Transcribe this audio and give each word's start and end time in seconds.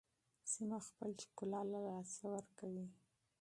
سیمه 0.51 0.79
خپل 0.87 1.09
ښکلا 1.23 1.61
له 1.71 1.79
لاسه 1.87 2.23
ورکوي. 2.33 2.85